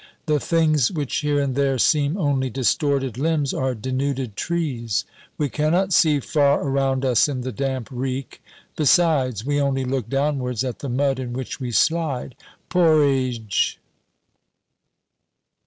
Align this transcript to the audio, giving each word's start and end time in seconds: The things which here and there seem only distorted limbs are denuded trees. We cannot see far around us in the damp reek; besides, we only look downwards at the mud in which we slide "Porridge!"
The 0.25 0.39
things 0.39 0.89
which 0.91 1.17
here 1.17 1.39
and 1.39 1.53
there 1.53 1.77
seem 1.77 2.17
only 2.17 2.49
distorted 2.49 3.19
limbs 3.19 3.53
are 3.53 3.75
denuded 3.75 4.35
trees. 4.35 5.05
We 5.37 5.47
cannot 5.47 5.93
see 5.93 6.19
far 6.19 6.63
around 6.63 7.05
us 7.05 7.27
in 7.27 7.41
the 7.41 7.51
damp 7.51 7.87
reek; 7.91 8.41
besides, 8.75 9.45
we 9.45 9.61
only 9.61 9.85
look 9.85 10.09
downwards 10.09 10.63
at 10.63 10.79
the 10.79 10.89
mud 10.89 11.19
in 11.19 11.33
which 11.33 11.59
we 11.59 11.69
slide 11.69 12.33
"Porridge!" 12.67 13.79